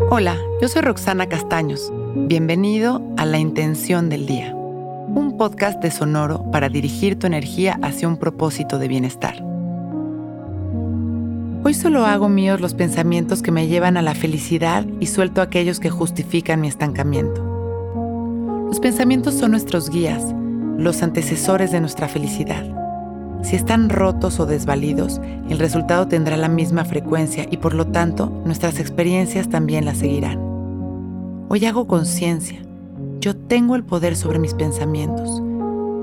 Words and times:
Hola, 0.00 0.36
yo 0.60 0.66
soy 0.66 0.82
Roxana 0.82 1.28
Castaños. 1.28 1.92
Bienvenido 2.16 3.00
a 3.16 3.24
La 3.24 3.38
Intención 3.38 4.08
del 4.08 4.26
Día, 4.26 4.52
un 4.52 5.36
podcast 5.38 5.80
de 5.80 5.92
Sonoro 5.92 6.50
para 6.50 6.68
dirigir 6.68 7.16
tu 7.16 7.28
energía 7.28 7.78
hacia 7.80 8.08
un 8.08 8.16
propósito 8.16 8.80
de 8.80 8.88
bienestar. 8.88 9.36
Hoy 11.62 11.74
solo 11.74 12.06
hago 12.06 12.28
míos 12.28 12.60
los 12.60 12.74
pensamientos 12.74 13.40
que 13.40 13.52
me 13.52 13.68
llevan 13.68 13.96
a 13.96 14.02
la 14.02 14.16
felicidad 14.16 14.84
y 14.98 15.06
suelto 15.06 15.40
aquellos 15.40 15.78
que 15.78 15.90
justifican 15.90 16.60
mi 16.60 16.66
estancamiento. 16.66 17.42
Los 18.66 18.80
pensamientos 18.80 19.34
son 19.34 19.52
nuestros 19.52 19.90
guías, 19.90 20.24
los 20.76 21.04
antecesores 21.04 21.70
de 21.70 21.80
nuestra 21.80 22.08
felicidad. 22.08 22.83
Si 23.44 23.56
están 23.56 23.90
rotos 23.90 24.40
o 24.40 24.46
desvalidos, 24.46 25.20
el 25.50 25.58
resultado 25.58 26.08
tendrá 26.08 26.38
la 26.38 26.48
misma 26.48 26.86
frecuencia 26.86 27.46
y 27.50 27.58
por 27.58 27.74
lo 27.74 27.86
tanto 27.86 28.32
nuestras 28.46 28.80
experiencias 28.80 29.50
también 29.50 29.84
la 29.84 29.94
seguirán. 29.94 30.40
Hoy 31.50 31.66
hago 31.66 31.86
conciencia. 31.86 32.62
Yo 33.20 33.36
tengo 33.36 33.76
el 33.76 33.84
poder 33.84 34.16
sobre 34.16 34.38
mis 34.38 34.54
pensamientos. 34.54 35.42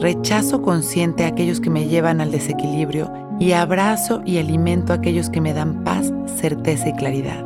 Rechazo 0.00 0.60
consciente 0.60 1.24
a 1.24 1.28
aquellos 1.28 1.62
que 1.62 1.70
me 1.70 1.88
llevan 1.88 2.20
al 2.20 2.30
desequilibrio 2.30 3.10
y 3.38 3.52
abrazo 3.52 4.20
y 4.26 4.36
alimento 4.36 4.92
a 4.92 4.96
aquellos 4.96 5.30
que 5.30 5.40
me 5.40 5.54
dan 5.54 5.82
paz, 5.82 6.12
certeza 6.38 6.90
y 6.90 6.92
claridad. 6.92 7.42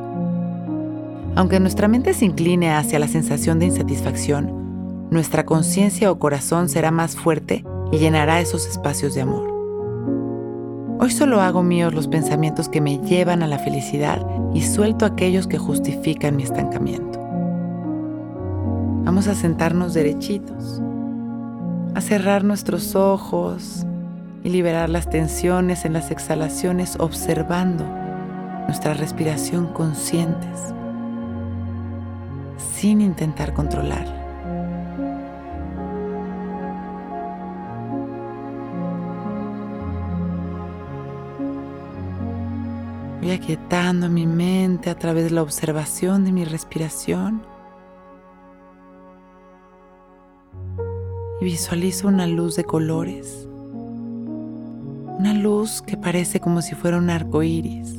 Aunque 1.37 1.61
nuestra 1.61 1.87
mente 1.87 2.15
se 2.15 2.25
incline 2.25 2.73
hacia 2.73 2.99
la 2.99 3.07
sensación 3.07 3.61
de 3.61 3.67
insatisfacción, 3.67 5.09
nuestra 5.11 5.47
conciencia 5.47 6.11
o 6.11 6.19
corazón 6.19 6.69
será 6.69 6.91
más 6.91 7.15
fuerte 7.15 7.65
y 7.93 7.99
llenará 7.99 8.41
esos 8.41 8.67
espacios 8.67 9.15
de 9.15 9.21
amor. 9.21 9.54
Hoy 11.05 11.11
solo 11.11 11.43
hago 11.43 11.63
míos 11.63 11.93
los 11.93 12.09
pensamientos 12.09 12.71
que 12.71 12.81
me 12.81 12.97
llevan 12.97 13.43
a 13.43 13.47
la 13.47 13.59
felicidad 13.59 14.27
y 14.55 14.63
suelto 14.63 15.05
aquellos 15.05 15.47
que 15.47 15.59
justifican 15.59 16.35
mi 16.35 16.45
estancamiento. 16.45 17.19
Vamos 19.05 19.29
a 19.29 19.35
sentarnos 19.35 19.93
derechitos, 19.93 20.81
a 21.95 22.01
cerrar 22.01 22.43
nuestros 22.43 22.95
ojos 22.95 23.85
y 24.45 24.49
liberar 24.49 24.89
las 24.89 25.11
tensiones 25.11 25.85
en 25.85 25.93
las 25.93 26.11
exhalaciones 26.11 26.97
observando 26.99 27.85
nuestra 28.67 28.95
respiración 28.95 29.67
conscientes, 29.75 30.73
sin 32.77 33.03
intentar 33.03 33.53
controlar. 33.53 34.24
Voy 43.25 43.33
aquietando 43.33 44.11
mi 44.11 44.27
mente 44.27 44.91
a 44.91 44.99
través 44.99 45.25
de 45.25 45.31
la 45.31 45.41
observación 45.41 46.27
de 46.27 46.33
mi 46.33 46.45
respiración. 46.45 47.43
Y 51.41 51.45
visualizo 51.47 52.09
una 52.09 52.27
luz 52.27 52.55
de 52.57 52.65
colores. 52.65 53.49
Una 55.19 55.33
luz 55.33 55.81
que 55.81 55.97
parece 55.97 56.39
como 56.39 56.61
si 56.61 56.75
fuera 56.75 56.99
un 56.99 57.09
arco 57.09 57.43
iris 57.43 57.95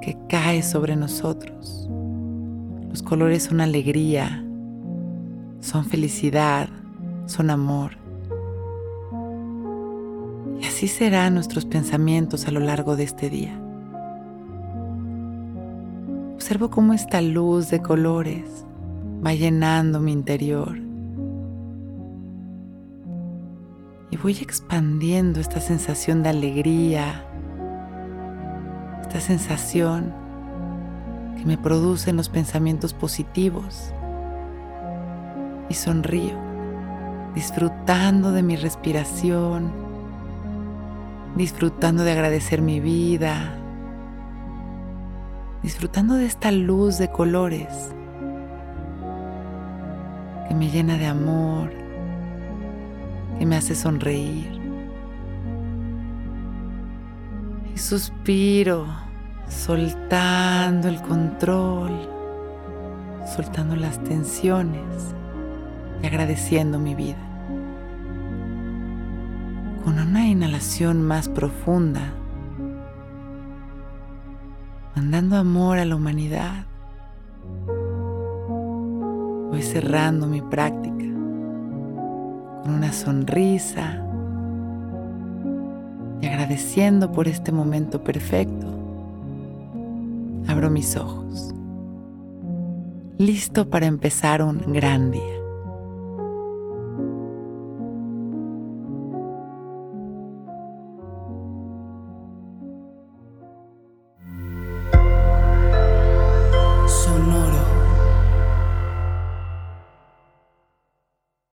que 0.00 0.18
cae 0.28 0.64
sobre 0.64 0.96
nosotros. 0.96 1.88
Los 2.88 3.00
colores 3.04 3.44
son 3.44 3.60
alegría, 3.60 4.44
son 5.60 5.84
felicidad, 5.84 6.68
son 7.26 7.48
amor. 7.48 8.01
Así 10.82 10.88
serán 10.88 11.34
nuestros 11.34 11.64
pensamientos 11.64 12.48
a 12.48 12.50
lo 12.50 12.58
largo 12.58 12.96
de 12.96 13.04
este 13.04 13.30
día. 13.30 13.56
Observo 16.34 16.70
cómo 16.70 16.92
esta 16.92 17.20
luz 17.20 17.70
de 17.70 17.80
colores 17.80 18.66
va 19.24 19.32
llenando 19.32 20.00
mi 20.00 20.10
interior. 20.10 20.76
Y 24.10 24.16
voy 24.16 24.32
expandiendo 24.32 25.38
esta 25.38 25.60
sensación 25.60 26.24
de 26.24 26.30
alegría, 26.30 27.26
esta 29.02 29.20
sensación 29.20 30.12
que 31.38 31.44
me 31.44 31.58
producen 31.58 32.16
los 32.16 32.28
pensamientos 32.28 32.92
positivos. 32.92 33.92
Y 35.68 35.74
sonrío, 35.74 36.34
disfrutando 37.36 38.32
de 38.32 38.42
mi 38.42 38.56
respiración 38.56 39.81
disfrutando 41.36 42.04
de 42.04 42.12
agradecer 42.12 42.60
mi 42.60 42.80
vida, 42.80 43.56
disfrutando 45.62 46.14
de 46.14 46.26
esta 46.26 46.50
luz 46.50 46.98
de 46.98 47.08
colores 47.08 47.68
que 50.48 50.54
me 50.54 50.68
llena 50.68 50.98
de 50.98 51.06
amor, 51.06 51.70
que 53.38 53.46
me 53.46 53.56
hace 53.56 53.74
sonreír. 53.74 54.60
Y 57.74 57.78
suspiro, 57.78 58.86
soltando 59.48 60.88
el 60.88 61.00
control, 61.00 61.92
soltando 63.34 63.76
las 63.76 64.02
tensiones 64.04 65.14
y 66.02 66.06
agradeciendo 66.06 66.78
mi 66.78 66.94
vida 66.94 67.31
con 69.84 69.98
una 69.98 70.26
inhalación 70.26 71.02
más 71.02 71.28
profunda, 71.28 72.14
mandando 74.94 75.36
amor 75.36 75.78
a 75.78 75.84
la 75.84 75.96
humanidad. 75.96 76.66
Voy 79.50 79.62
cerrando 79.62 80.26
mi 80.26 80.40
práctica 80.40 81.04
con 82.62 82.74
una 82.74 82.92
sonrisa 82.92 84.06
y 86.20 86.26
agradeciendo 86.26 87.10
por 87.10 87.26
este 87.26 87.50
momento 87.50 88.04
perfecto. 88.04 88.66
Abro 90.46 90.70
mis 90.70 90.96
ojos, 90.96 91.52
listo 93.18 93.68
para 93.68 93.86
empezar 93.86 94.42
un 94.42 94.72
gran 94.72 95.10
día. 95.10 95.41